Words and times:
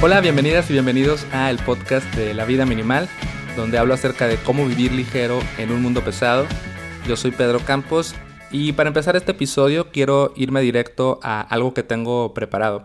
Hola, 0.00 0.20
bienvenidas 0.20 0.70
y 0.70 0.74
bienvenidos 0.74 1.26
a 1.32 1.50
el 1.50 1.58
podcast 1.58 2.06
de 2.14 2.32
La 2.32 2.44
Vida 2.44 2.64
Minimal, 2.64 3.08
donde 3.56 3.78
hablo 3.78 3.94
acerca 3.94 4.28
de 4.28 4.36
cómo 4.36 4.64
vivir 4.64 4.92
ligero 4.92 5.40
en 5.58 5.72
un 5.72 5.82
mundo 5.82 6.04
pesado. 6.04 6.46
Yo 7.08 7.16
soy 7.16 7.32
Pedro 7.32 7.58
Campos 7.58 8.14
y 8.52 8.72
para 8.74 8.86
empezar 8.86 9.16
este 9.16 9.32
episodio 9.32 9.90
quiero 9.90 10.32
irme 10.36 10.60
directo 10.60 11.18
a 11.24 11.40
algo 11.40 11.74
que 11.74 11.82
tengo 11.82 12.32
preparado. 12.32 12.84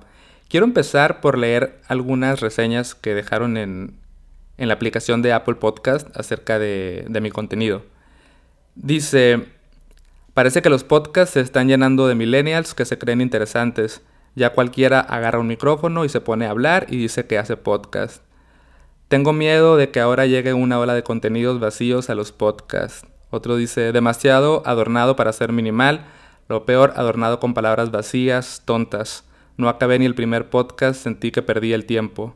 Quiero 0.50 0.66
empezar 0.66 1.22
por 1.22 1.38
leer 1.38 1.80
algunas 1.88 2.40
reseñas 2.40 2.96
que 2.96 3.14
dejaron 3.14 3.58
en, 3.58 3.94
en 4.58 4.68
la 4.68 4.74
aplicación 4.74 5.22
de 5.22 5.34
Apple 5.34 5.56
Podcast 5.56 6.08
acerca 6.18 6.58
de, 6.58 7.06
de 7.08 7.22
mi 7.22 7.30
contenido. 7.30 7.84
Dice, 8.74 9.46
parece 10.34 10.64
que 10.64 10.72
los 10.72 10.84
podcasts 10.84 11.36
se 11.36 11.42
están 11.42 11.68
llenando 11.68 12.08
de 12.08 12.16
millennials 12.16 12.74
que 12.74 12.86
se 12.86 12.98
creen 12.98 13.22
interesantes 13.22 14.02
ya 14.36 14.52
cualquiera 14.52 15.00
agarra 15.00 15.40
un 15.40 15.48
micrófono 15.48 16.06
y 16.06 16.10
se 16.10 16.22
pone 16.22 16.46
a 16.46 16.52
hablar 16.52 16.88
y 16.90 16.98
dice 16.98 17.28
que 17.28 17.38
hace 17.38 17.58
podcast. 17.58 18.24
Tengo 19.08 19.34
miedo 19.34 19.78
de 19.78 19.92
que 19.92 20.00
ahora 20.00 20.26
llegue 20.26 20.54
una 20.54 20.80
ola 20.80 20.94
de 20.94 21.04
contenidos 21.04 21.60
vacíos 21.60 22.10
a 22.10 22.16
los 22.16 22.32
podcasts. 22.32 23.08
Otro 23.30 23.56
dice, 23.56 23.92
demasiado 23.92 24.64
adornado 24.66 25.16
para 25.16 25.34
ser 25.34 25.52
minimal, 25.52 26.06
lo 26.48 26.66
peor 26.66 26.94
adornado 26.96 27.40
con 27.40 27.54
palabras 27.54 27.92
vacías, 27.92 28.64
tontas. 28.66 29.26
No 29.58 29.70
acabé 29.70 30.00
ni 30.00 30.06
el 30.06 30.16
primer 30.16 30.50
podcast, 30.50 31.02
sentí 31.02 31.32
que 31.32 31.42
perdí 31.42 31.74
el 31.74 31.86
tiempo. 31.86 32.36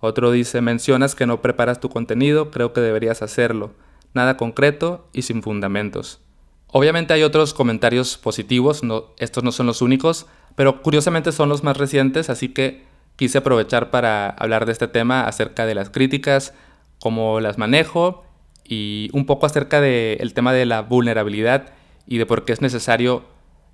Otro 0.00 0.30
dice, 0.30 0.60
mencionas 0.60 1.14
que 1.14 1.26
no 1.26 1.42
preparas 1.42 1.80
tu 1.80 1.88
contenido, 1.88 2.50
creo 2.50 2.72
que 2.72 2.80
deberías 2.80 3.22
hacerlo. 3.22 3.72
Nada 4.14 4.36
concreto 4.36 5.08
y 5.12 5.22
sin 5.22 5.42
fundamentos. 5.42 6.20
Obviamente 6.68 7.14
hay 7.14 7.22
otros 7.22 7.54
comentarios 7.54 8.16
positivos, 8.18 8.82
no, 8.82 9.06
estos 9.18 9.42
no 9.42 9.52
son 9.52 9.66
los 9.66 9.82
únicos, 9.82 10.26
pero 10.58 10.82
curiosamente 10.82 11.30
son 11.30 11.48
los 11.48 11.62
más 11.62 11.76
recientes, 11.76 12.30
así 12.30 12.48
que 12.48 12.82
quise 13.14 13.38
aprovechar 13.38 13.92
para 13.92 14.28
hablar 14.28 14.66
de 14.66 14.72
este 14.72 14.88
tema 14.88 15.28
acerca 15.28 15.66
de 15.66 15.76
las 15.76 15.88
críticas, 15.88 16.52
cómo 16.98 17.38
las 17.38 17.58
manejo 17.58 18.24
y 18.64 19.08
un 19.12 19.24
poco 19.24 19.46
acerca 19.46 19.80
del 19.80 20.34
tema 20.34 20.52
de 20.52 20.66
la 20.66 20.82
vulnerabilidad 20.82 21.74
y 22.08 22.18
de 22.18 22.26
por 22.26 22.44
qué 22.44 22.54
es 22.54 22.60
necesario 22.60 23.24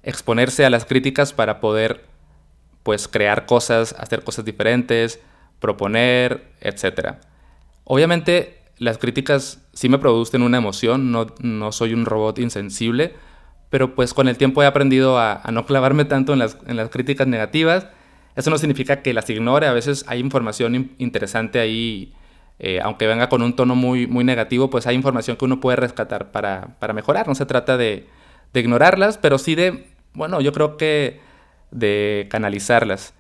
exponerse 0.03 0.67
a 0.67 0.69
las 0.69 0.85
críticas 0.85 1.33
para 1.33 1.59
poder 1.59 2.05
pues 2.83 3.09
crear 3.09 3.47
cosas, 3.47 3.95
hacer 3.99 4.23
cosas 4.23 4.45
diferentes, 4.45 5.21
proponer, 5.61 6.53
etc. 6.61 7.15
Obviamente 7.85 8.59
las 8.77 8.99
críticas 8.99 9.63
sí 9.73 9.89
me 9.89 9.99
producen 9.99 10.43
una 10.43 10.59
emoción, 10.59 11.13
no, 11.13 11.29
no 11.41 11.73
soy 11.73 11.95
un 11.95 12.05
robot 12.05 12.41
insensible, 12.41 13.15
pero 13.75 13.97
pues 13.97 14.15
con 14.15 14.29
el 14.29 14.37
tiempo 14.39 14.63
he 14.63 14.67
aprendido 14.67 15.19
a, 15.19 15.43
no 15.51 15.67
clavarme 15.67 16.05
tanto 16.05 16.33
en 16.33 16.39
las, 16.39 16.59
en 16.69 16.77
las, 16.77 16.91
críticas 16.91 17.27
negativas. 17.27 17.89
Eso 18.37 18.49
no 18.51 18.57
significa 18.57 19.03
que 19.03 19.13
las 19.13 19.29
ignore, 19.29 19.67
a 19.67 19.73
veces 19.73 20.05
hay 20.07 20.21
información 20.21 20.93
interesante 20.99 21.59
ahí, 21.59 22.13
eh, 22.61 22.79
aunque 22.81 23.09
venga 23.09 23.29
con 23.29 23.43
un 23.43 23.57
tono 23.57 23.75
muy, 23.75 24.07
muy 24.07 24.23
negativo, 24.23 24.71
pues 24.71 24.87
hay 24.87 24.95
información 24.95 25.37
que 25.37 25.45
uno 25.45 25.59
puede 25.59 25.75
rescatar 25.75 26.31
para, 26.31 26.77
para 26.79 26.93
mejorar. 26.93 27.27
No 27.27 27.35
se 27.35 27.47
trata 27.47 27.77
de, 27.77 28.07
de, 28.53 28.61
ignorarlas, 28.61 29.19
pero 29.19 29.39
sí 29.39 29.57
de, 29.57 29.89
bueno, 30.13 30.41
yo 30.41 30.53
creo 30.53 30.77
que 30.77 31.19
de 31.73 32.29
canalizarlas. 32.31 33.13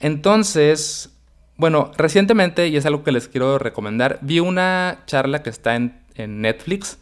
Entonces, 0.00 1.16
bueno, 1.58 1.92
recientemente, 1.96 2.66
y 2.66 2.76
es 2.76 2.86
algo 2.86 3.04
que 3.04 3.12
les 3.12 3.28
quiero 3.28 3.60
recomendar, 3.60 4.18
vi 4.20 4.40
una 4.40 5.04
charla 5.06 5.44
que 5.44 5.50
está 5.50 5.76
en, 5.76 6.02
en 6.16 6.40
Netflix 6.40 6.98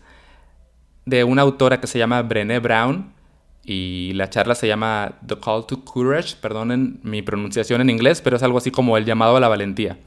de 1.04 1.24
una 1.24 1.42
autora 1.42 1.80
que 1.80 1.86
se 1.86 1.98
llama 1.98 2.22
Brené 2.22 2.58
Brown 2.58 3.12
y 3.64 4.12
la 4.14 4.28
charla 4.30 4.54
se 4.54 4.66
llama 4.66 5.18
The 5.26 5.38
Call 5.38 5.66
to 5.66 5.84
Courage, 5.84 6.36
perdonen 6.40 7.00
mi 7.02 7.22
pronunciación 7.22 7.80
en 7.80 7.90
inglés, 7.90 8.20
pero 8.20 8.36
es 8.36 8.42
algo 8.42 8.58
así 8.58 8.70
como 8.70 8.96
el 8.96 9.04
llamado 9.04 9.36
a 9.36 9.40
la 9.40 9.48
valentía. 9.48 9.98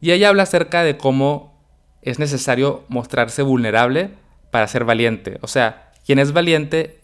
Y 0.00 0.12
ella 0.12 0.30
habla 0.30 0.44
acerca 0.44 0.82
de 0.82 0.96
cómo 0.96 1.58
es 2.02 2.18
necesario 2.18 2.84
mostrarse 2.88 3.42
vulnerable 3.42 4.10
para 4.50 4.66
ser 4.66 4.84
valiente. 4.84 5.38
O 5.42 5.46
sea, 5.46 5.92
quien 6.06 6.18
es 6.18 6.32
valiente 6.32 7.00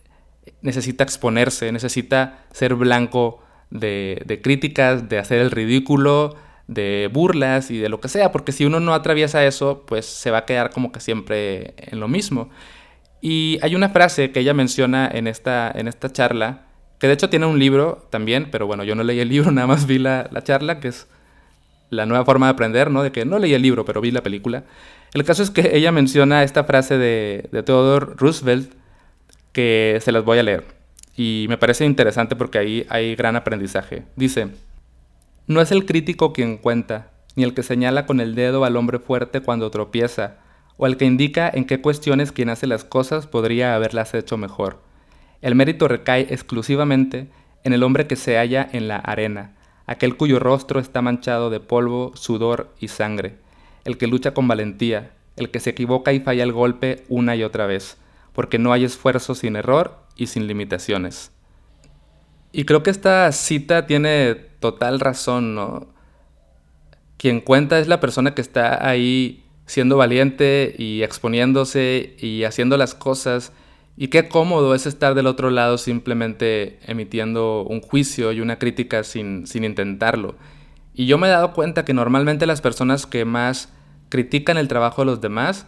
necesita 0.62 1.04
exponerse, 1.04 1.70
necesita 1.72 2.46
ser 2.52 2.74
blanco 2.74 3.42
de, 3.70 4.22
de 4.24 4.40
críticas, 4.40 5.08
de 5.10 5.18
hacer 5.18 5.40
el 5.40 5.50
ridículo, 5.50 6.36
de 6.68 7.10
burlas 7.12 7.70
y 7.70 7.78
de 7.78 7.88
lo 7.88 8.00
que 8.00 8.08
sea, 8.08 8.32
porque 8.32 8.52
si 8.52 8.64
uno 8.64 8.80
no 8.80 8.94
atraviesa 8.94 9.44
eso, 9.44 9.84
pues 9.86 10.06
se 10.06 10.30
va 10.30 10.38
a 10.38 10.44
quedar 10.46 10.70
como 10.70 10.90
que 10.90 11.00
siempre 11.00 11.74
en 11.76 12.00
lo 12.00 12.08
mismo. 12.08 12.48
Y 13.20 13.58
hay 13.62 13.74
una 13.74 13.88
frase 13.88 14.30
que 14.30 14.40
ella 14.40 14.54
menciona 14.54 15.08
en 15.12 15.26
esta, 15.26 15.70
en 15.74 15.88
esta 15.88 16.12
charla, 16.12 16.66
que 16.98 17.06
de 17.06 17.14
hecho 17.14 17.28
tiene 17.28 17.46
un 17.46 17.58
libro 17.58 18.06
también, 18.10 18.48
pero 18.50 18.66
bueno, 18.66 18.84
yo 18.84 18.94
no 18.94 19.02
leí 19.02 19.20
el 19.20 19.28
libro, 19.28 19.50
nada 19.52 19.66
más 19.66 19.86
vi 19.86 19.98
la, 19.98 20.28
charla, 20.42 20.80
que 20.80 20.88
es 20.88 21.06
la 21.90 22.06
nueva 22.06 22.24
forma 22.24 22.46
de 22.46 22.52
aprender, 22.52 22.90
¿no? 22.90 23.02
De 23.02 23.12
que 23.12 23.24
no 23.24 23.38
leí 23.38 23.54
el 23.54 23.62
libro, 23.62 23.84
pero 23.84 24.00
vi 24.00 24.10
la 24.10 24.22
película. 24.22 24.64
El 25.14 25.24
caso 25.24 25.42
es 25.42 25.50
que 25.50 25.70
ella 25.76 25.92
menciona 25.92 26.42
esta 26.42 26.64
frase 26.64 26.98
de, 26.98 27.48
de 27.52 27.62
Theodore 27.62 28.14
Roosevelt, 28.16 28.72
que 29.52 29.98
se 30.02 30.12
las 30.12 30.24
voy 30.24 30.38
a 30.38 30.42
leer. 30.42 30.64
Y 31.16 31.46
me 31.48 31.56
parece 31.56 31.86
interesante 31.86 32.36
porque 32.36 32.58
ahí 32.58 32.86
hay 32.90 33.16
gran 33.16 33.36
aprendizaje. 33.36 34.02
Dice, 34.16 34.48
no 35.46 35.60
es 35.60 35.72
el 35.72 35.86
crítico 35.86 36.32
quien 36.32 36.58
cuenta, 36.58 37.10
ni 37.36 37.44
el 37.44 37.54
que 37.54 37.62
señala 37.62 38.04
con 38.04 38.20
el 38.20 38.34
dedo 38.34 38.64
al 38.64 38.76
hombre 38.76 38.98
fuerte 38.98 39.40
cuando 39.40 39.70
tropieza, 39.70 40.38
o 40.76 40.86
el 40.86 40.96
que 40.96 41.04
indica 41.04 41.50
en 41.52 41.64
qué 41.64 41.80
cuestiones 41.80 42.32
quien 42.32 42.50
hace 42.50 42.66
las 42.66 42.84
cosas 42.84 43.26
podría 43.26 43.74
haberlas 43.74 44.14
hecho 44.14 44.36
mejor. 44.36 44.82
El 45.42 45.54
mérito 45.54 45.88
recae 45.88 46.26
exclusivamente 46.30 47.28
en 47.64 47.72
el 47.72 47.82
hombre 47.82 48.06
que 48.06 48.16
se 48.16 48.36
halla 48.36 48.68
en 48.72 48.88
la 48.88 48.96
arena, 48.96 49.56
aquel 49.86 50.16
cuyo 50.16 50.38
rostro 50.38 50.80
está 50.80 51.02
manchado 51.02 51.50
de 51.50 51.60
polvo, 51.60 52.12
sudor 52.14 52.74
y 52.78 52.88
sangre, 52.88 53.38
el 53.84 53.98
que 53.98 54.06
lucha 54.06 54.34
con 54.34 54.48
valentía, 54.48 55.12
el 55.36 55.50
que 55.50 55.60
se 55.60 55.70
equivoca 55.70 56.12
y 56.12 56.20
falla 56.20 56.44
el 56.44 56.52
golpe 56.52 57.04
una 57.08 57.36
y 57.36 57.42
otra 57.42 57.66
vez, 57.66 57.98
porque 58.32 58.58
no 58.58 58.72
hay 58.72 58.84
esfuerzo 58.84 59.34
sin 59.34 59.56
error 59.56 59.98
y 60.16 60.26
sin 60.26 60.46
limitaciones. 60.46 61.32
Y 62.52 62.64
creo 62.64 62.82
que 62.82 62.90
esta 62.90 63.30
cita 63.32 63.86
tiene 63.86 64.34
total 64.34 65.00
razón, 65.00 65.54
¿no? 65.54 65.88
Quien 67.16 67.40
cuenta 67.40 67.78
es 67.78 67.88
la 67.88 68.00
persona 68.00 68.34
que 68.34 68.42
está 68.42 68.86
ahí 68.86 69.45
siendo 69.66 69.96
valiente 69.96 70.74
y 70.78 71.02
exponiéndose 71.02 72.16
y 72.18 72.44
haciendo 72.44 72.76
las 72.76 72.94
cosas. 72.94 73.52
Y 73.96 74.08
qué 74.08 74.28
cómodo 74.28 74.74
es 74.74 74.86
estar 74.86 75.14
del 75.14 75.26
otro 75.26 75.50
lado 75.50 75.78
simplemente 75.78 76.78
emitiendo 76.86 77.62
un 77.62 77.80
juicio 77.80 78.32
y 78.32 78.40
una 78.40 78.58
crítica 78.58 79.04
sin, 79.04 79.46
sin 79.46 79.64
intentarlo. 79.64 80.36
Y 80.94 81.06
yo 81.06 81.18
me 81.18 81.26
he 81.26 81.30
dado 81.30 81.52
cuenta 81.52 81.84
que 81.84 81.94
normalmente 81.94 82.46
las 82.46 82.60
personas 82.60 83.06
que 83.06 83.24
más 83.24 83.72
critican 84.08 84.56
el 84.56 84.68
trabajo 84.68 85.02
de 85.02 85.06
los 85.06 85.20
demás 85.20 85.66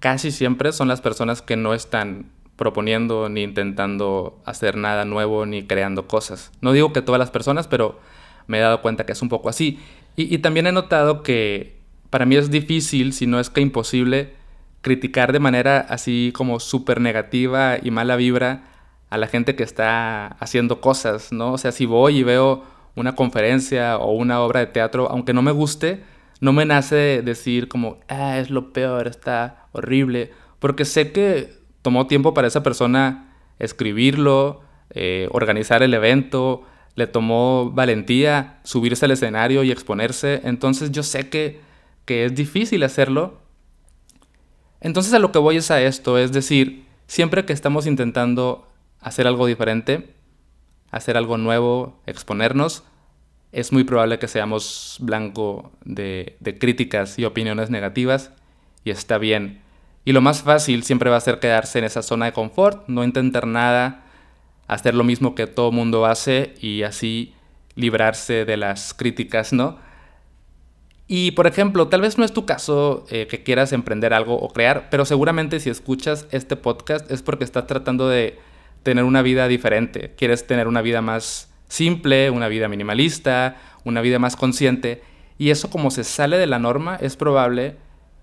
casi 0.00 0.30
siempre 0.30 0.72
son 0.72 0.88
las 0.88 1.00
personas 1.00 1.42
que 1.42 1.56
no 1.56 1.74
están 1.74 2.30
proponiendo 2.56 3.28
ni 3.28 3.42
intentando 3.42 4.40
hacer 4.44 4.76
nada 4.76 5.04
nuevo 5.04 5.46
ni 5.46 5.66
creando 5.66 6.06
cosas. 6.06 6.52
No 6.60 6.72
digo 6.72 6.92
que 6.92 7.02
todas 7.02 7.18
las 7.18 7.30
personas, 7.30 7.68
pero 7.68 8.00
me 8.46 8.58
he 8.58 8.60
dado 8.60 8.82
cuenta 8.82 9.04
que 9.04 9.12
es 9.12 9.22
un 9.22 9.28
poco 9.28 9.48
así. 9.48 9.78
Y, 10.14 10.34
y 10.34 10.38
también 10.38 10.66
he 10.66 10.72
notado 10.72 11.22
que 11.22 11.75
para 12.16 12.24
mí 12.24 12.36
es 12.36 12.50
difícil, 12.50 13.12
si 13.12 13.26
no 13.26 13.38
es 13.38 13.50
que 13.50 13.60
imposible, 13.60 14.32
criticar 14.80 15.34
de 15.34 15.38
manera 15.38 15.80
así 15.80 16.32
como 16.34 16.60
súper 16.60 16.98
negativa 16.98 17.76
y 17.76 17.90
mala 17.90 18.16
vibra 18.16 18.62
a 19.10 19.18
la 19.18 19.26
gente 19.26 19.54
que 19.54 19.62
está 19.62 20.28
haciendo 20.40 20.80
cosas, 20.80 21.30
¿no? 21.30 21.52
O 21.52 21.58
sea, 21.58 21.72
si 21.72 21.84
voy 21.84 22.16
y 22.16 22.22
veo 22.22 22.64
una 22.94 23.14
conferencia 23.14 23.98
o 23.98 24.12
una 24.12 24.40
obra 24.40 24.60
de 24.60 24.66
teatro, 24.68 25.10
aunque 25.10 25.34
no 25.34 25.42
me 25.42 25.50
guste, 25.50 26.04
no 26.40 26.54
me 26.54 26.64
nace 26.64 27.20
decir 27.20 27.68
como, 27.68 27.98
ah, 28.08 28.38
es 28.38 28.48
lo 28.48 28.72
peor, 28.72 29.08
está 29.08 29.66
horrible, 29.72 30.32
porque 30.58 30.86
sé 30.86 31.12
que 31.12 31.52
tomó 31.82 32.06
tiempo 32.06 32.32
para 32.32 32.48
esa 32.48 32.62
persona 32.62 33.34
escribirlo, 33.58 34.62
eh, 34.88 35.28
organizar 35.32 35.82
el 35.82 35.92
evento, 35.92 36.62
le 36.94 37.06
tomó 37.06 37.72
valentía 37.74 38.60
subirse 38.62 39.04
al 39.04 39.10
escenario 39.10 39.64
y 39.64 39.70
exponerse, 39.70 40.40
entonces 40.44 40.92
yo 40.92 41.02
sé 41.02 41.28
que 41.28 41.66
que 42.06 42.24
es 42.24 42.34
difícil 42.34 42.82
hacerlo. 42.82 43.38
Entonces 44.80 45.12
a 45.12 45.18
lo 45.18 45.32
que 45.32 45.38
voy 45.38 45.58
es 45.58 45.70
a 45.70 45.82
esto, 45.82 46.16
es 46.16 46.32
decir, 46.32 46.86
siempre 47.06 47.44
que 47.44 47.52
estamos 47.52 47.86
intentando 47.86 48.66
hacer 49.00 49.26
algo 49.26 49.46
diferente, 49.46 50.14
hacer 50.90 51.16
algo 51.16 51.36
nuevo, 51.36 52.00
exponernos, 52.06 52.84
es 53.52 53.72
muy 53.72 53.84
probable 53.84 54.18
que 54.18 54.28
seamos 54.28 54.98
blanco 55.00 55.72
de, 55.84 56.36
críticas 56.60 57.18
y 57.18 57.24
opiniones 57.24 57.70
negativas 57.70 58.32
y 58.84 58.90
está 58.90 59.18
bien. 59.18 59.62
Y 60.04 60.12
lo 60.12 60.20
más 60.20 60.42
fácil 60.42 60.84
siempre 60.84 61.10
va 61.10 61.16
a 61.16 61.20
ser 61.20 61.40
quedarse 61.40 61.78
en 61.78 61.84
esa 61.84 62.02
zona 62.02 62.26
de 62.26 62.32
confort, 62.32 62.88
no 62.88 63.02
intentar 63.02 63.46
nada, 63.46 64.04
hacer 64.68 64.94
lo 64.94 65.04
mismo 65.04 65.34
que 65.34 65.46
todo 65.46 65.72
mundo 65.72 66.06
hace 66.06 66.54
y 66.60 66.82
así 66.82 67.34
librarse 67.74 68.44
de 68.44 68.56
las 68.56 68.94
críticas, 68.94 69.52
¿no? 69.52 69.78
Y 71.08 71.32
por 71.32 71.46
ejemplo, 71.46 71.88
tal 71.88 72.00
vez 72.00 72.18
no 72.18 72.24
es 72.24 72.32
tu 72.32 72.46
caso 72.46 73.06
eh, 73.10 73.26
que 73.28 73.42
quieras 73.42 73.72
emprender 73.72 74.12
algo 74.12 74.36
o 74.36 74.48
crear, 74.48 74.88
pero 74.90 75.04
seguramente 75.04 75.60
si 75.60 75.70
escuchas 75.70 76.26
este 76.32 76.56
podcast 76.56 77.10
es 77.10 77.22
porque 77.22 77.44
estás 77.44 77.66
tratando 77.66 78.08
de 78.08 78.38
tener 78.82 79.04
una 79.04 79.22
vida 79.22 79.46
diferente. 79.46 80.14
Quieres 80.16 80.46
tener 80.46 80.66
una 80.66 80.82
vida 80.82 81.02
más 81.02 81.48
simple, 81.68 82.30
una 82.30 82.48
vida 82.48 82.68
minimalista, 82.68 83.56
una 83.84 84.00
vida 84.00 84.18
más 84.18 84.34
consciente. 84.34 85.02
Y 85.38 85.50
eso 85.50 85.70
como 85.70 85.90
se 85.90 86.02
sale 86.02 86.38
de 86.38 86.46
la 86.46 86.58
norma, 86.58 86.96
es 87.00 87.16
probable 87.16 87.76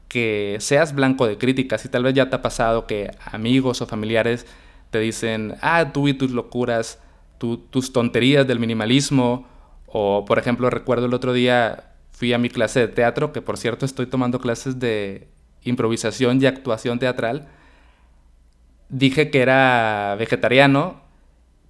que 0.09 0.57
seas 0.59 0.93
blanco 0.93 1.25
de 1.25 1.37
críticas 1.37 1.85
y 1.85 1.89
tal 1.89 2.03
vez 2.03 2.13
ya 2.13 2.29
te 2.29 2.35
ha 2.35 2.41
pasado 2.41 2.85
que 2.85 3.11
amigos 3.25 3.81
o 3.81 3.87
familiares 3.87 4.45
te 4.91 4.99
dicen, 4.99 5.55
ah, 5.61 5.91
tú 5.91 6.07
y 6.07 6.13
tus 6.13 6.31
locuras, 6.31 6.99
tus 7.39 7.91
tonterías 7.91 8.47
del 8.47 8.59
minimalismo, 8.59 9.47
o 9.87 10.23
por 10.25 10.37
ejemplo 10.37 10.69
recuerdo 10.69 11.07
el 11.07 11.13
otro 11.13 11.33
día 11.33 11.92
fui 12.13 12.31
a 12.31 12.37
mi 12.37 12.49
clase 12.49 12.79
de 12.79 12.87
teatro, 12.87 13.33
que 13.33 13.41
por 13.41 13.57
cierto 13.57 13.85
estoy 13.85 14.05
tomando 14.05 14.39
clases 14.39 14.79
de 14.79 15.27
improvisación 15.63 16.41
y 16.41 16.45
actuación 16.45 16.99
teatral, 16.99 17.47
dije 18.89 19.29
que 19.29 19.41
era 19.41 20.15
vegetariano 20.17 21.01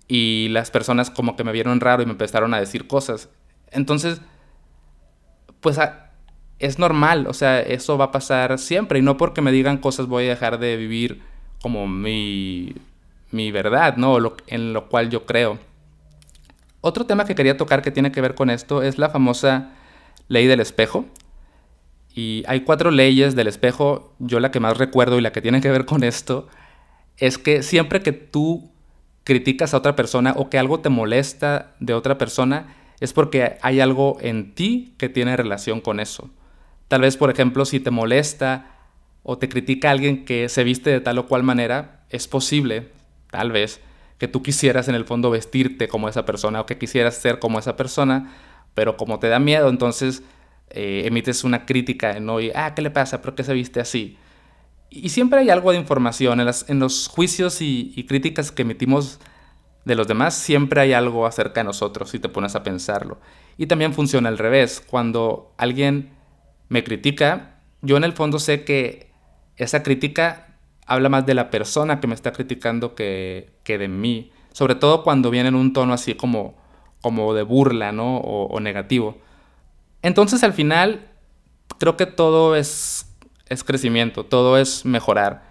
y 0.07 0.49
las 0.49 0.69
personas 0.69 1.09
como 1.09 1.35
que 1.35 1.43
me 1.43 1.53
vieron 1.53 1.79
raro 1.79 2.03
y 2.03 2.05
me 2.05 2.11
empezaron 2.11 2.53
a 2.53 2.59
decir 2.59 2.87
cosas. 2.87 3.29
Entonces, 3.71 4.21
pues 5.61 5.79
es 6.59 6.77
normal, 6.77 7.25
o 7.27 7.33
sea, 7.33 7.61
eso 7.61 7.97
va 7.97 8.05
a 8.05 8.11
pasar 8.11 8.59
siempre 8.59 8.99
y 8.99 9.01
no 9.01 9.17
porque 9.17 9.41
me 9.41 9.51
digan 9.51 9.77
cosas 9.77 10.07
voy 10.07 10.25
a 10.25 10.29
dejar 10.29 10.59
de 10.59 10.75
vivir 10.75 11.21
como 11.61 11.87
mi, 11.87 12.75
mi 13.31 13.51
verdad, 13.51 13.95
¿no? 13.95 14.17
en 14.47 14.73
lo 14.73 14.89
cual 14.89 15.09
yo 15.09 15.25
creo. 15.25 15.57
Otro 16.81 17.05
tema 17.05 17.23
que 17.23 17.33
quería 17.33 17.55
tocar 17.55 17.81
que 17.81 17.91
tiene 17.91 18.11
que 18.11 18.19
ver 18.19 18.35
con 18.35 18.49
esto 18.49 18.83
es 18.83 18.97
la 18.97 19.09
famosa 19.09 19.71
ley 20.27 20.47
del 20.47 20.59
espejo. 20.59 21.05
Y 22.13 22.43
hay 22.47 22.61
cuatro 22.61 22.91
leyes 22.91 23.35
del 23.35 23.47
espejo, 23.47 24.13
yo 24.19 24.39
la 24.39 24.51
que 24.51 24.59
más 24.59 24.77
recuerdo 24.77 25.17
y 25.17 25.21
la 25.21 25.31
que 25.31 25.41
tiene 25.41 25.61
que 25.61 25.71
ver 25.71 25.85
con 25.85 26.03
esto, 26.03 26.47
es 27.17 27.37
que 27.37 27.63
siempre 27.63 28.01
que 28.01 28.11
tú 28.11 28.71
criticas 29.23 29.73
a 29.73 29.77
otra 29.77 29.95
persona 29.95 30.33
o 30.35 30.49
que 30.49 30.59
algo 30.59 30.79
te 30.79 30.89
molesta 30.89 31.75
de 31.79 31.93
otra 31.93 32.17
persona, 32.17 32.75
es 32.99 33.13
porque 33.13 33.57
hay 33.61 33.79
algo 33.79 34.17
en 34.21 34.53
ti 34.53 34.93
que 34.97 35.09
tiene 35.09 35.35
relación 35.35 35.81
con 35.81 35.99
eso. 35.99 36.29
Tal 36.87 37.01
vez, 37.01 37.17
por 37.17 37.29
ejemplo, 37.29 37.65
si 37.65 37.79
te 37.79 37.91
molesta 37.91 38.67
o 39.23 39.37
te 39.37 39.49
critica 39.49 39.91
alguien 39.91 40.25
que 40.25 40.49
se 40.49 40.63
viste 40.63 40.89
de 40.89 40.99
tal 40.99 41.17
o 41.17 41.27
cual 41.27 41.43
manera, 41.43 42.05
es 42.09 42.27
posible, 42.27 42.89
tal 43.31 43.51
vez, 43.51 43.81
que 44.17 44.27
tú 44.27 44.43
quisieras 44.43 44.87
en 44.87 44.95
el 44.95 45.05
fondo 45.05 45.31
vestirte 45.31 45.87
como 45.87 46.07
esa 46.07 46.25
persona 46.25 46.61
o 46.61 46.65
que 46.65 46.77
quisieras 46.77 47.15
ser 47.15 47.39
como 47.39 47.59
esa 47.59 47.75
persona, 47.75 48.33
pero 48.73 48.97
como 48.97 49.19
te 49.19 49.27
da 49.27 49.39
miedo, 49.39 49.69
entonces 49.69 50.23
eh, 50.69 51.03
emites 51.05 51.43
una 51.43 51.65
crítica, 51.65 52.19
¿no? 52.19 52.39
Y, 52.39 52.51
ah, 52.55 52.73
¿qué 52.75 52.81
le 52.81 52.89
pasa? 52.89 53.21
¿Por 53.21 53.35
qué 53.35 53.43
se 53.43 53.53
viste 53.53 53.79
así? 53.79 54.17
Y 54.89 55.09
siempre 55.09 55.39
hay 55.39 55.49
algo 55.49 55.71
de 55.71 55.77
información. 55.77 56.39
En, 56.39 56.79
los 56.79 57.07
juicios 57.07 57.61
y, 57.61 58.05
críticas 58.07 58.51
que 58.51 58.63
emitimos 58.63 59.19
de 59.85 59.95
los 59.95 60.07
demás, 60.07 60.35
siempre 60.35 60.81
hay 60.81 60.93
algo 60.93 61.25
acerca 61.25 61.61
de 61.61 61.65
nosotros 61.65 62.09
si 62.09 62.19
te 62.19 62.29
pones 62.29 62.55
a 62.55 62.63
pensarlo. 62.63 63.19
Y 63.57 63.67
también 63.67 63.93
funciona 63.93 64.29
al 64.29 64.37
revés. 64.37 64.83
Cuando 64.85 65.53
alguien 65.57 66.11
me 66.69 66.83
critica, 66.83 67.59
yo 67.81 67.97
en 67.97 68.03
el 68.03 68.13
fondo 68.13 68.39
sé 68.39 68.63
que 68.63 69.11
esa 69.57 69.83
crítica 69.83 70.57
habla 70.85 71.09
más 71.09 71.25
de 71.25 71.33
la 71.33 71.49
persona 71.49 71.99
que 71.99 72.07
me 72.07 72.15
está 72.15 72.31
criticando 72.31 72.95
que, 72.95 73.53
que 73.63 73.77
de 73.77 73.87
mí. 73.87 74.31
Sobre 74.51 74.75
todo 74.75 75.03
cuando 75.03 75.31
viene 75.31 75.49
en 75.49 75.55
un 75.55 75.73
tono 75.73 75.93
así 75.93 76.13
como 76.15 76.55
como 77.03 77.33
de 77.33 77.43
burla, 77.43 77.91
¿no? 77.91 78.17
O, 78.17 78.59
negativo. 78.61 79.17
Entonces 80.01 80.41
al 80.43 80.53
final 80.53 81.09
creo 81.77 81.97
que 81.97 82.05
todo 82.05 82.55
es, 82.55 83.13
es 83.49 83.63
crecimiento, 83.63 84.25
todo 84.25 84.57
es 84.57 84.85
mejorar. 84.85 85.43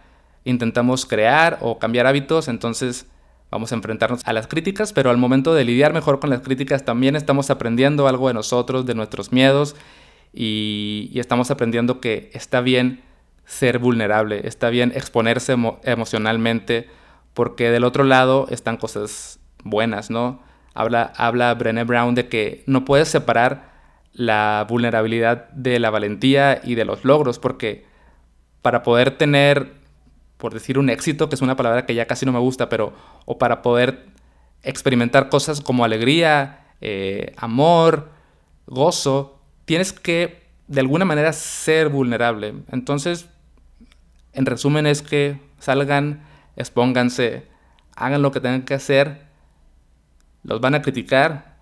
Intentamos 0.44 1.04
crear 1.04 1.58
o 1.60 1.78
cambiar 1.78 2.06
hábitos, 2.06 2.48
entonces 2.48 3.06
vamos 3.50 3.70
a 3.70 3.74
enfrentarnos 3.74 4.22
a 4.24 4.32
las 4.32 4.46
críticas, 4.46 4.94
pero 4.94 5.10
al 5.10 5.18
momento 5.18 5.52
de 5.54 5.64
lidiar 5.64 5.92
mejor 5.92 6.20
con 6.20 6.30
las 6.30 6.40
críticas 6.40 6.86
también 6.86 7.16
estamos 7.16 7.50
aprendiendo 7.50 8.08
algo 8.08 8.28
de 8.28 8.34
nosotros, 8.34 8.86
de 8.86 8.94
nuestros 8.94 9.30
miedos 9.30 9.76
y, 10.32 11.12
estamos 11.16 11.50
aprendiendo 11.50 12.00
que 12.00 12.30
está 12.32 12.62
bien 12.62 13.02
ser 13.44 13.78
vulnerable, 13.78 14.48
está 14.48 14.70
bien 14.70 14.90
exponerse 14.94 15.54
emocionalmente, 15.84 16.88
porque 17.34 17.70
del 17.70 17.84
otro 17.84 18.04
lado 18.04 18.46
están 18.48 18.78
cosas 18.78 19.38
buenas, 19.64 20.10
¿no? 20.10 20.40
Habla, 20.74 21.12
habla 21.16 21.54
Brené 21.54 21.84
Brown 21.84 22.14
de 22.14 22.28
que 22.28 22.62
no 22.66 22.84
puedes 22.84 23.08
separar 23.08 23.72
la 24.12 24.66
vulnerabilidad 24.68 25.48
de 25.50 25.78
la 25.78 25.90
valentía 25.90 26.60
y 26.62 26.74
de 26.74 26.84
los 26.84 27.04
logros, 27.04 27.38
porque 27.38 27.86
para 28.60 28.82
poder 28.82 29.16
tener, 29.16 29.74
por 30.38 30.54
decir 30.54 30.78
un 30.78 30.90
éxito, 30.90 31.28
que 31.28 31.34
es 31.34 31.42
una 31.42 31.56
palabra 31.56 31.86
que 31.86 31.94
ya 31.94 32.06
casi 32.06 32.26
no 32.26 32.32
me 32.32 32.38
gusta, 32.38 32.68
pero, 32.68 32.92
o 33.24 33.38
para 33.38 33.62
poder 33.62 34.06
experimentar 34.62 35.28
cosas 35.28 35.60
como 35.60 35.84
alegría, 35.84 36.66
eh, 36.80 37.34
amor, 37.36 38.10
gozo, 38.66 39.40
tienes 39.64 39.92
que 39.92 40.42
de 40.68 40.80
alguna 40.80 41.04
manera 41.04 41.32
ser 41.32 41.88
vulnerable. 41.88 42.54
Entonces, 42.70 43.28
en 44.32 44.46
resumen 44.46 44.86
es 44.86 45.02
que 45.02 45.40
salgan, 45.58 46.22
expónganse, 46.56 47.46
hagan 47.96 48.22
lo 48.22 48.30
que 48.30 48.40
tengan 48.40 48.62
que 48.62 48.74
hacer 48.74 49.31
los 50.42 50.60
van 50.60 50.74
a 50.74 50.82
criticar 50.82 51.56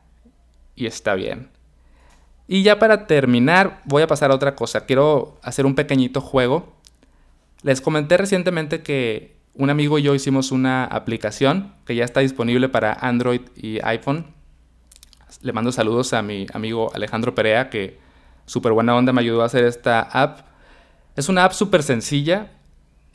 y 0.74 0.86
está 0.86 1.14
bien. 1.14 1.50
Y 2.48 2.62
ya 2.62 2.78
para 2.78 3.06
terminar, 3.06 3.80
voy 3.84 4.02
a 4.02 4.06
pasar 4.06 4.30
a 4.30 4.34
otra 4.34 4.56
cosa. 4.56 4.84
Quiero 4.84 5.38
hacer 5.42 5.66
un 5.66 5.74
pequeñito 5.74 6.20
juego. 6.20 6.72
Les 7.62 7.80
comenté 7.80 8.16
recientemente 8.16 8.82
que 8.82 9.36
un 9.54 9.70
amigo 9.70 9.98
y 9.98 10.02
yo 10.02 10.14
hicimos 10.14 10.50
una 10.50 10.84
aplicación 10.84 11.74
que 11.84 11.94
ya 11.94 12.04
está 12.04 12.20
disponible 12.20 12.68
para 12.68 12.92
Android 12.92 13.42
y 13.54 13.78
iPhone. 13.84 14.26
Le 15.42 15.52
mando 15.52 15.70
saludos 15.70 16.12
a 16.12 16.22
mi 16.22 16.46
amigo 16.52 16.90
Alejandro 16.94 17.34
Perea, 17.34 17.70
que 17.70 17.98
súper 18.46 18.72
buena 18.72 18.96
onda 18.96 19.12
me 19.12 19.20
ayudó 19.20 19.42
a 19.42 19.46
hacer 19.46 19.64
esta 19.64 20.00
app. 20.00 20.40
Es 21.14 21.28
una 21.28 21.44
app 21.44 21.52
súper 21.52 21.82
sencilla, 21.82 22.50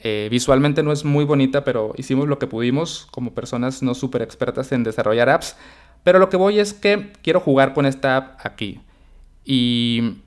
eh, 0.07 0.27
visualmente 0.29 0.83
no 0.83 0.91
es 0.91 1.03
muy 1.03 1.25
bonita, 1.25 1.63
pero 1.63 1.95
hicimos 1.97 2.27
lo 2.27 2.37
que 2.37 2.45
pudimos 2.45 3.07
como 3.09 3.33
personas 3.33 3.81
no 3.81 3.95
súper 3.95 4.21
expertas 4.21 4.71
en 4.71 4.83
desarrollar 4.83 5.31
apps. 5.31 5.57
Pero 6.03 6.19
lo 6.19 6.29
que 6.29 6.37
voy 6.37 6.59
es 6.59 6.75
que 6.75 7.11
quiero 7.23 7.39
jugar 7.39 7.73
con 7.73 7.87
esta 7.87 8.15
app 8.15 8.45
aquí. 8.45 8.81
Y 9.43 10.17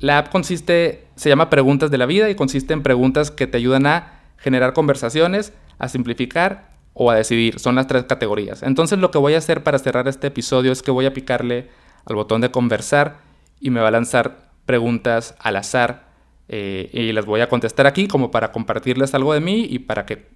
la 0.00 0.16
app 0.16 0.30
consiste, 0.30 1.06
se 1.16 1.28
llama 1.28 1.50
Preguntas 1.50 1.90
de 1.90 1.98
la 1.98 2.06
Vida 2.06 2.30
y 2.30 2.34
consiste 2.34 2.72
en 2.72 2.82
preguntas 2.82 3.30
que 3.30 3.46
te 3.46 3.58
ayudan 3.58 3.86
a 3.86 4.22
generar 4.38 4.72
conversaciones, 4.72 5.52
a 5.78 5.90
simplificar 5.90 6.70
o 6.94 7.10
a 7.10 7.14
decidir. 7.14 7.58
Son 7.60 7.74
las 7.74 7.86
tres 7.86 8.04
categorías. 8.04 8.62
Entonces 8.62 8.98
lo 8.98 9.10
que 9.10 9.18
voy 9.18 9.34
a 9.34 9.38
hacer 9.38 9.62
para 9.62 9.78
cerrar 9.78 10.08
este 10.08 10.28
episodio 10.28 10.72
es 10.72 10.80
que 10.80 10.90
voy 10.90 11.04
a 11.04 11.12
picarle 11.12 11.68
al 12.06 12.16
botón 12.16 12.40
de 12.40 12.50
conversar 12.50 13.18
y 13.60 13.68
me 13.68 13.80
va 13.80 13.88
a 13.88 13.90
lanzar 13.90 14.48
preguntas 14.64 15.34
al 15.40 15.56
azar 15.56 16.13
eh, 16.48 16.90
y 16.92 17.12
les 17.12 17.24
voy 17.24 17.40
a 17.40 17.48
contestar 17.48 17.86
aquí 17.86 18.06
como 18.06 18.30
para 18.30 18.52
compartirles 18.52 19.14
algo 19.14 19.32
de 19.32 19.40
mí 19.40 19.66
y 19.68 19.78
para 19.78 20.04
que 20.04 20.28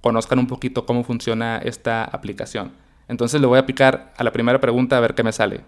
conozcan 0.00 0.38
un 0.38 0.46
poquito 0.46 0.86
cómo 0.86 1.04
funciona 1.04 1.58
esta 1.58 2.04
aplicación. 2.04 2.72
Entonces 3.08 3.40
le 3.40 3.46
voy 3.46 3.58
a 3.58 3.66
picar 3.66 4.12
a 4.16 4.24
la 4.24 4.32
primera 4.32 4.60
pregunta 4.60 4.96
a 4.96 5.00
ver 5.00 5.14
qué 5.14 5.22
me 5.22 5.32
sale. 5.32 5.60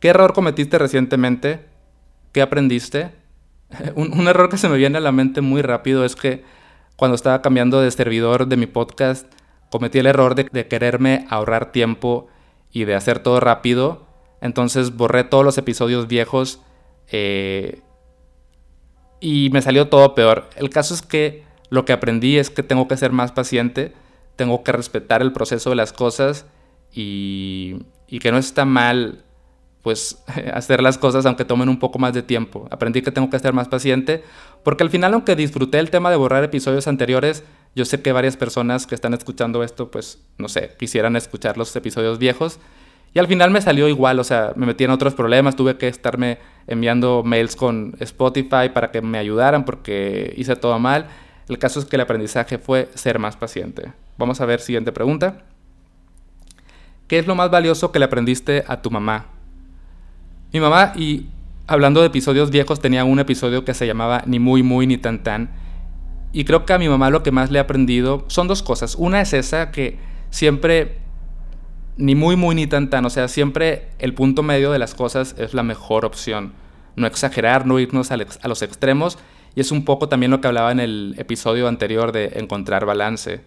¿Qué 0.00 0.08
error 0.08 0.32
cometiste 0.32 0.78
recientemente? 0.78 1.66
¿Qué 2.32 2.42
aprendiste? 2.42 3.12
un, 3.94 4.28
error 4.28 4.48
que 4.48 4.58
se 4.58 4.68
me 4.68 4.76
viene 4.76 4.98
a 4.98 5.00
la 5.00 5.12
mente 5.12 5.40
muy 5.40 5.62
rápido 5.62 6.04
es 6.04 6.16
que 6.16 6.44
cuando 6.96 7.14
estaba 7.14 7.42
cambiando 7.42 7.80
de 7.80 7.90
servidor 7.90 8.48
de 8.48 8.56
mi 8.56 8.66
podcast, 8.66 9.32
cometí 9.70 9.98
el 9.98 10.06
error 10.06 10.34
de, 10.34 10.48
de 10.50 10.66
quererme 10.66 11.26
ahorrar 11.30 11.70
tiempo 11.70 12.28
y 12.72 12.84
de 12.84 12.94
hacer 12.94 13.20
todo 13.20 13.40
rápido. 13.40 14.06
Entonces 14.40 14.96
borré 14.96 15.24
todos 15.24 15.44
los 15.44 15.58
episodios 15.58 16.08
viejos 16.08 16.60
eh, 17.10 17.80
y 19.20 19.50
me 19.50 19.62
salió 19.62 19.88
todo 19.88 20.14
peor. 20.14 20.48
El 20.56 20.70
caso 20.70 20.94
es 20.94 21.02
que 21.02 21.44
lo 21.70 21.84
que 21.84 21.92
aprendí 21.92 22.38
es 22.38 22.50
que 22.50 22.62
tengo 22.62 22.88
que 22.88 22.96
ser 22.96 23.12
más 23.12 23.32
paciente, 23.32 23.92
tengo 24.36 24.62
que 24.62 24.72
respetar 24.72 25.22
el 25.22 25.32
proceso 25.32 25.70
de 25.70 25.76
las 25.76 25.92
cosas 25.92 26.46
y, 26.92 27.76
y 28.06 28.18
que 28.20 28.32
no 28.32 28.38
está 28.38 28.64
mal 28.64 29.24
pues 29.82 30.22
hacer 30.52 30.82
las 30.82 30.98
cosas 30.98 31.24
aunque 31.26 31.44
tomen 31.44 31.68
un 31.68 31.78
poco 31.78 31.98
más 31.98 32.12
de 32.14 32.22
tiempo. 32.22 32.68
Aprendí 32.70 33.02
que 33.02 33.10
tengo 33.10 33.30
que 33.30 33.38
ser 33.38 33.52
más 33.52 33.68
paciente 33.68 34.22
porque 34.62 34.84
al 34.84 34.90
final 34.90 35.14
aunque 35.14 35.36
disfruté 35.36 35.78
el 35.78 35.90
tema 35.90 36.10
de 36.10 36.16
borrar 36.16 36.44
episodios 36.44 36.88
anteriores, 36.88 37.44
yo 37.74 37.84
sé 37.84 38.00
que 38.00 38.12
varias 38.12 38.36
personas 38.36 38.86
que 38.86 38.94
están 38.94 39.14
escuchando 39.14 39.62
esto 39.62 39.90
pues 39.90 40.22
no 40.38 40.48
sé, 40.48 40.74
quisieran 40.78 41.16
escuchar 41.16 41.58
los 41.58 41.74
episodios 41.76 42.18
viejos 42.18 42.58
y 43.14 43.18
al 43.18 43.26
final 43.26 43.50
me 43.50 43.60
salió 43.60 43.88
igual, 43.88 44.18
o 44.18 44.24
sea, 44.24 44.52
me 44.56 44.66
metí 44.66 44.84
en 44.84 44.90
otros 44.90 45.14
problemas, 45.14 45.56
tuve 45.56 45.76
que 45.76 45.88
estarme 45.88 46.38
enviando 46.66 47.22
mails 47.24 47.56
con 47.56 47.94
Spotify 48.00 48.68
para 48.72 48.90
que 48.90 49.00
me 49.00 49.18
ayudaran 49.18 49.64
porque 49.64 50.34
hice 50.36 50.56
todo 50.56 50.78
mal. 50.78 51.06
El 51.48 51.58
caso 51.58 51.80
es 51.80 51.86
que 51.86 51.96
el 51.96 52.02
aprendizaje 52.02 52.58
fue 52.58 52.88
ser 52.94 53.18
más 53.18 53.36
paciente. 53.36 53.92
Vamos 54.18 54.40
a 54.40 54.46
ver 54.46 54.60
siguiente 54.60 54.92
pregunta. 54.92 55.42
¿Qué 57.06 57.18
es 57.18 57.26
lo 57.26 57.34
más 57.34 57.50
valioso 57.50 57.90
que 57.90 57.98
le 57.98 58.04
aprendiste 58.04 58.64
a 58.68 58.82
tu 58.82 58.90
mamá? 58.90 59.26
Mi 60.52 60.60
mamá, 60.60 60.92
y 60.94 61.26
hablando 61.66 62.00
de 62.00 62.08
episodios 62.08 62.50
viejos, 62.50 62.80
tenía 62.80 63.04
un 63.04 63.18
episodio 63.18 63.64
que 63.64 63.72
se 63.72 63.86
llamaba 63.86 64.22
Ni 64.26 64.38
muy 64.38 64.62
muy 64.62 64.86
ni 64.86 64.98
tan 64.98 65.22
tan. 65.22 65.50
Y 66.32 66.44
creo 66.44 66.66
que 66.66 66.74
a 66.74 66.78
mi 66.78 66.88
mamá 66.88 67.08
lo 67.08 67.22
que 67.22 67.30
más 67.30 67.50
le 67.50 67.58
he 67.58 67.62
aprendido 67.62 68.24
son 68.28 68.48
dos 68.48 68.62
cosas. 68.62 68.94
Una 68.94 69.22
es 69.22 69.32
esa 69.32 69.70
que 69.70 69.98
siempre 70.28 70.98
ni 71.98 72.14
muy, 72.14 72.36
muy, 72.36 72.54
ni 72.54 72.66
tan, 72.66 72.88
tan. 72.88 73.04
O 73.04 73.10
sea, 73.10 73.28
siempre 73.28 73.88
el 73.98 74.14
punto 74.14 74.42
medio 74.42 74.72
de 74.72 74.78
las 74.78 74.94
cosas 74.94 75.34
es 75.36 75.52
la 75.52 75.64
mejor 75.64 76.04
opción. 76.04 76.54
No 76.96 77.06
exagerar, 77.06 77.66
no 77.66 77.78
irnos 77.78 78.10
a 78.10 78.16
los 78.16 78.62
extremos. 78.62 79.18
Y 79.54 79.60
es 79.60 79.72
un 79.72 79.84
poco 79.84 80.08
también 80.08 80.30
lo 80.30 80.40
que 80.40 80.46
hablaba 80.46 80.70
en 80.70 80.78
el 80.80 81.16
episodio 81.18 81.66
anterior 81.66 82.12
de 82.12 82.32
encontrar 82.36 82.86
balance. 82.86 83.42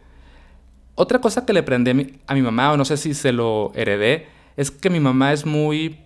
Otra 0.96 1.20
cosa 1.22 1.46
que 1.46 1.53
le 1.53 1.62
aprendí 1.62 2.20
a 2.27 2.34
mi 2.34 2.41
mamá, 2.41 2.74
o 2.74 2.77
no 2.77 2.84
sé 2.84 2.98
si 2.98 3.13
se 3.13 3.31
lo 3.31 3.72
heredé, 3.74 4.27
es 4.58 4.70
que 4.70 4.89
mi 4.89 5.00
mamá 5.00 5.31
es 5.31 5.46
muy 5.46 6.01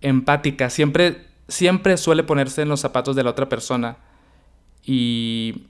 empática. 0.00 0.70
Siempre, 0.70 1.26
siempre 1.48 1.98
suele 1.98 2.22
ponerse 2.22 2.62
en 2.62 2.70
los 2.70 2.80
zapatos 2.80 3.14
de 3.14 3.24
la 3.24 3.30
otra 3.30 3.50
persona. 3.50 3.98
Y 4.82 5.66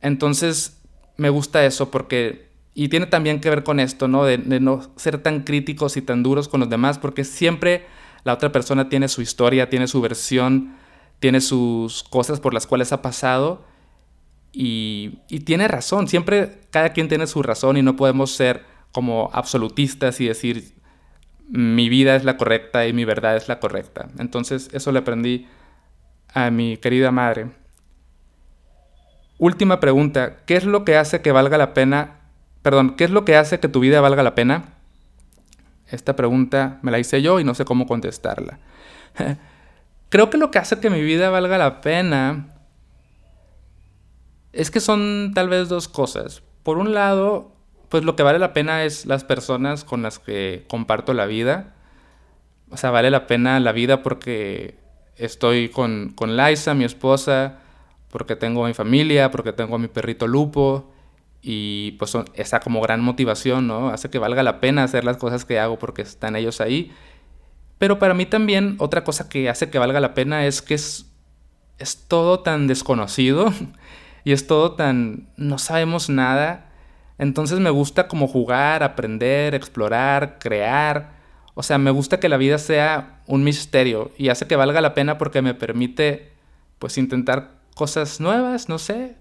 entonces 0.00 0.82
me 1.16 1.30
gusta 1.30 1.64
eso 1.64 1.92
porque... 1.92 2.47
Y 2.78 2.90
tiene 2.90 3.06
también 3.06 3.40
que 3.40 3.50
ver 3.50 3.64
con 3.64 3.80
esto, 3.80 4.06
¿no? 4.06 4.24
De, 4.24 4.38
no 4.38 4.88
ser 4.94 5.18
tan 5.18 5.42
críticos 5.42 5.96
y 5.96 6.00
tan 6.00 6.22
duros 6.22 6.46
con 6.46 6.60
los 6.60 6.70
demás, 6.70 6.96
porque 6.96 7.24
siempre 7.24 7.84
la 8.22 8.32
otra 8.32 8.52
persona 8.52 8.88
tiene 8.88 9.08
su 9.08 9.20
historia, 9.20 9.68
tiene 9.68 9.88
su 9.88 10.00
versión, 10.00 10.76
tiene 11.18 11.40
sus 11.40 12.04
cosas 12.04 12.38
por 12.38 12.54
las 12.54 12.68
cuales 12.68 12.92
ha 12.92 13.02
pasado. 13.02 13.64
Y, 14.52 15.18
y, 15.28 15.40
tiene 15.40 15.66
razón, 15.66 16.06
siempre 16.06 16.60
cada 16.70 16.92
quien 16.92 17.08
tiene 17.08 17.26
su 17.26 17.42
razón 17.42 17.78
y 17.78 17.82
no 17.82 17.96
podemos 17.96 18.30
ser 18.30 18.64
como 18.92 19.28
absolutistas 19.32 20.20
y 20.20 20.28
decir 20.28 20.76
mi 21.48 21.88
vida 21.88 22.14
es 22.14 22.22
la 22.22 22.36
correcta 22.36 22.86
y 22.86 22.92
mi 22.92 23.04
verdad 23.04 23.36
es 23.36 23.48
la 23.48 23.58
correcta. 23.58 24.08
Entonces 24.20 24.70
eso 24.72 24.92
le 24.92 25.00
aprendí 25.00 25.48
a 26.32 26.52
mi 26.52 26.76
querida 26.76 27.10
madre. 27.10 27.50
Última 29.36 29.80
pregunta, 29.80 30.44
¿qué 30.46 30.54
es 30.54 30.64
lo 30.64 30.84
que 30.84 30.96
hace 30.96 31.22
que 31.22 31.32
valga 31.32 31.58
la 31.58 31.74
pena? 31.74 32.17
Perdón, 32.62 32.96
¿qué 32.96 33.04
es 33.04 33.10
lo 33.10 33.24
que 33.24 33.36
hace 33.36 33.60
que 33.60 33.68
tu 33.68 33.80
vida 33.80 34.00
valga 34.00 34.22
la 34.22 34.34
pena? 34.34 34.74
Esta 35.90 36.16
pregunta 36.16 36.78
me 36.82 36.90
la 36.90 36.98
hice 36.98 37.22
yo 37.22 37.40
y 37.40 37.44
no 37.44 37.54
sé 37.54 37.64
cómo 37.64 37.86
contestarla. 37.86 38.58
Creo 40.08 40.30
que 40.30 40.38
lo 40.38 40.50
que 40.50 40.58
hace 40.58 40.80
que 40.80 40.90
mi 40.90 41.02
vida 41.02 41.30
valga 41.30 41.58
la 41.58 41.80
pena 41.80 42.48
es 44.52 44.70
que 44.70 44.80
son 44.80 45.32
tal 45.34 45.48
vez 45.48 45.68
dos 45.68 45.88
cosas. 45.88 46.42
Por 46.62 46.78
un 46.78 46.94
lado, 46.94 47.52
pues 47.88 48.04
lo 48.04 48.16
que 48.16 48.22
vale 48.22 48.38
la 48.38 48.52
pena 48.52 48.84
es 48.84 49.06
las 49.06 49.24
personas 49.24 49.84
con 49.84 50.02
las 50.02 50.18
que 50.18 50.64
comparto 50.68 51.12
la 51.14 51.26
vida. 51.26 51.74
O 52.70 52.76
sea, 52.76 52.90
vale 52.90 53.10
la 53.10 53.26
pena 53.26 53.60
la 53.60 53.72
vida 53.72 54.02
porque 54.02 54.78
estoy 55.16 55.68
con, 55.68 56.12
con 56.14 56.36
Liza, 56.36 56.74
mi 56.74 56.84
esposa, 56.84 57.58
porque 58.10 58.36
tengo 58.36 58.66
mi 58.66 58.74
familia, 58.74 59.30
porque 59.30 59.52
tengo 59.52 59.76
a 59.76 59.78
mi 59.78 59.88
perrito 59.88 60.26
Lupo. 60.26 60.92
Y 61.40 61.92
pues 61.92 62.16
esa 62.34 62.60
como 62.60 62.80
gran 62.80 63.00
motivación, 63.00 63.66
¿no? 63.66 63.90
Hace 63.90 64.10
que 64.10 64.18
valga 64.18 64.42
la 64.42 64.60
pena 64.60 64.84
hacer 64.84 65.04
las 65.04 65.16
cosas 65.16 65.44
que 65.44 65.58
hago 65.58 65.78
porque 65.78 66.02
están 66.02 66.36
ellos 66.36 66.60
ahí. 66.60 66.92
Pero 67.78 67.98
para 67.98 68.14
mí 68.14 68.26
también 68.26 68.76
otra 68.78 69.04
cosa 69.04 69.28
que 69.28 69.48
hace 69.48 69.70
que 69.70 69.78
valga 69.78 70.00
la 70.00 70.14
pena 70.14 70.46
es 70.46 70.62
que 70.62 70.74
es, 70.74 71.06
es 71.78 72.06
todo 72.08 72.40
tan 72.40 72.66
desconocido 72.66 73.52
y 74.24 74.32
es 74.32 74.46
todo 74.46 74.72
tan... 74.72 75.28
no 75.36 75.58
sabemos 75.58 76.08
nada 76.08 76.68
entonces 77.18 77.58
me 77.58 77.70
gusta 77.70 78.08
como 78.08 78.28
jugar, 78.28 78.82
aprender, 78.82 79.54
explorar, 79.54 80.38
crear. 80.38 81.18
O 81.54 81.62
sea, 81.64 81.76
me 81.78 81.90
gusta 81.90 82.20
que 82.20 82.28
la 82.28 82.36
vida 82.36 82.58
sea 82.58 83.22
un 83.26 83.42
misterio 83.42 84.12
y 84.16 84.28
hace 84.28 84.46
que 84.46 84.56
valga 84.56 84.80
la 84.80 84.94
pena 84.94 85.18
porque 85.18 85.42
me 85.42 85.54
permite 85.54 86.32
pues 86.78 86.96
intentar 86.96 87.50
cosas 87.74 88.20
nuevas, 88.20 88.68
no 88.68 88.78
sé. 88.78 89.16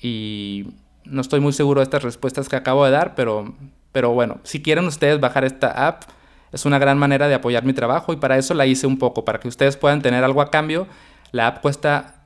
Y 0.00 0.68
no 1.06 1.20
estoy 1.20 1.40
muy 1.40 1.52
seguro 1.52 1.80
de 1.80 1.84
estas 1.84 2.02
respuestas 2.02 2.48
que 2.48 2.56
acabo 2.56 2.84
de 2.84 2.90
dar, 2.90 3.14
pero, 3.14 3.54
pero 3.92 4.10
bueno, 4.12 4.40
si 4.42 4.62
quieren 4.62 4.86
ustedes 4.86 5.20
bajar 5.20 5.44
esta 5.44 5.86
app, 5.86 6.04
es 6.52 6.64
una 6.64 6.78
gran 6.78 6.98
manera 6.98 7.28
de 7.28 7.34
apoyar 7.34 7.64
mi 7.64 7.72
trabajo 7.72 8.12
y 8.12 8.16
para 8.16 8.38
eso 8.38 8.54
la 8.54 8.66
hice 8.66 8.86
un 8.86 8.98
poco, 8.98 9.24
para 9.24 9.40
que 9.40 9.48
ustedes 9.48 9.76
puedan 9.76 10.02
tener 10.02 10.24
algo 10.24 10.40
a 10.40 10.50
cambio. 10.50 10.86
La 11.32 11.48
app 11.48 11.60
cuesta 11.60 12.24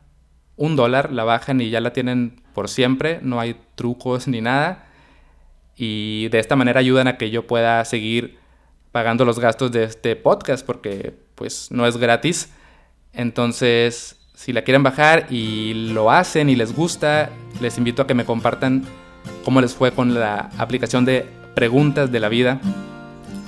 un 0.57 0.77
dólar, 0.77 1.13
la 1.13 1.25
bajan 1.25 1.61
y 1.61 1.71
ya 1.71 1.81
la 1.81 1.93
tienen 1.93 2.43
por 2.55 2.69
siempre, 2.69 3.21
no 3.23 3.41
hay 3.41 3.61
trucos 3.77 4.29
ni 4.29 4.41
nada 4.41 4.87
y 5.83 6.29
de 6.29 6.39
esta 6.39 6.57
manera 6.57 6.81
ayudan 6.81 7.09
a 7.09 7.17
que 7.17 7.31
yo 7.31 7.47
pueda 7.47 7.83
seguir 7.87 8.39
pagando 8.93 9.25
los 9.25 9.39
gastos 9.39 9.73
de 9.73 9.85
este 9.85 10.15
podcast 10.15 10.67
porque 10.67 11.15
pues 11.35 11.71
no 11.71 11.87
es 11.87 11.97
gratis. 11.97 12.53
Entonces, 13.15 14.20
si 14.41 14.55
la 14.55 14.63
quieren 14.63 14.83
bajar 14.83 15.27
y 15.29 15.75
lo 15.93 16.11
hacen 16.11 16.49
y 16.49 16.57
les 16.57 16.75
gusta, 16.75 17.29
les 17.61 17.77
invito 17.77 18.01
a 18.01 18.07
que 18.07 18.15
me 18.15 18.25
compartan 18.25 18.85
cómo 19.45 19.61
les 19.61 19.75
fue 19.75 19.93
con 19.93 20.15
la 20.15 20.49
aplicación 20.57 21.05
de 21.05 21.27
preguntas 21.55 22.11
de 22.11 22.21
la 22.21 22.31
vida 22.31 22.59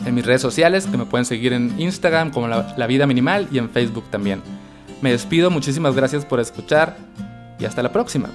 en 0.04 0.14
mis 0.14 0.26
redes 0.26 0.42
sociales, 0.42 0.86
que 0.86 0.98
me 0.98 1.06
pueden 1.06 1.24
seguir 1.24 1.54
en 1.54 1.74
Instagram 1.80 2.30
como 2.30 2.46
la, 2.46 2.86
vida 2.86 3.06
minimal 3.06 3.48
y 3.50 3.56
en 3.56 3.70
Facebook 3.70 4.04
también. 4.10 4.42
Me 5.00 5.10
despido, 5.10 5.50
muchísimas 5.50 5.96
gracias 5.96 6.26
por 6.26 6.40
escuchar 6.40 6.94
y 7.58 7.64
hasta 7.64 7.82
la 7.82 7.90
próxima. 7.90 8.28